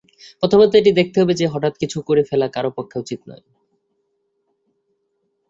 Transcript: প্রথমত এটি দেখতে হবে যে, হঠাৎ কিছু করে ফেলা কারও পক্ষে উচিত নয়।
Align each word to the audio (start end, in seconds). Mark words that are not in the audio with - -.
প্রথমত 0.39 0.71
এটি 0.75 0.91
দেখতে 0.91 1.17
হবে 1.21 1.33
যে, 1.33 1.45
হঠাৎ 1.47 1.73
কিছু 1.77 1.97
করে 2.01 2.21
ফেলা 2.23 2.47
কারও 2.47 2.71
পক্ষে 2.77 2.97
উচিত 2.99 3.19
নয়। 3.29 3.43